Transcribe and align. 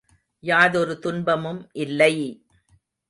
யாதொரு 0.43 0.99
துன்பமும் 0.99 1.61
இல்லை! 1.75 2.13